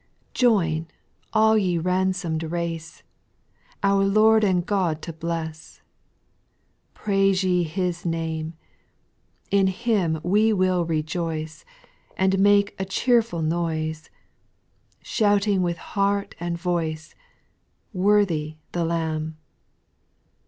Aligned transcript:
Join, 0.33 0.87
all 1.31 1.55
ye 1.59 1.77
ransom'd 1.77 2.41
race, 2.41 3.03
Our 3.83 4.03
Lord 4.03 4.43
and 4.43 4.65
God 4.65 4.99
to 5.03 5.13
bless; 5.13 5.83
Praise 6.95 7.41
yc 7.43 7.67
His 7.67 8.03
name: 8.03 8.55
In 9.51 9.67
Him 9.67 10.19
we 10.23 10.53
will 10.53 10.85
rejoice, 10.85 11.65
And 12.17 12.39
make 12.39 12.73
a 12.79 12.83
cheerful 12.85 13.43
noise, 13.43 14.09
Shouting 15.03 15.61
with 15.61 15.77
heart 15.77 16.33
and 16.39 16.57
voice," 16.57 17.13
Worthy 17.93 18.55
the 18.71 18.83
Lamb 18.83 19.37